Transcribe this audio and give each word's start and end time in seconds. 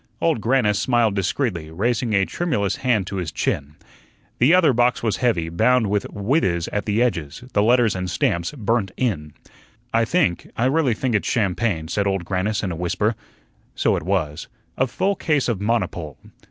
Old 0.19 0.41
Grannis 0.41 0.79
smiled 0.79 1.13
discreetly, 1.13 1.69
raising 1.69 2.13
a 2.15 2.25
tremulous 2.25 2.77
hand 2.77 3.05
to 3.05 3.17
his 3.17 3.31
chin. 3.31 3.75
The 4.39 4.51
other 4.51 4.73
box 4.73 5.03
was 5.03 5.17
heavy, 5.17 5.47
bound 5.49 5.91
with 5.91 6.09
withes 6.09 6.67
at 6.69 6.87
the 6.87 7.03
edges, 7.03 7.43
the 7.53 7.61
letters 7.61 7.95
and 7.95 8.09
stamps 8.09 8.51
burnt 8.53 8.89
in. 8.97 9.33
"I 9.93 10.05
think 10.05 10.49
I 10.57 10.65
really 10.65 10.95
think 10.95 11.13
it's 11.13 11.29
champagne," 11.29 11.87
said 11.87 12.07
Old 12.07 12.25
Grannis 12.25 12.63
in 12.63 12.71
a 12.71 12.75
whisper. 12.75 13.13
So 13.75 13.95
it 13.95 14.01
was. 14.01 14.47
A 14.75 14.87
full 14.87 15.15
case 15.15 15.47
of 15.47 15.61
Monopole. 15.61 16.17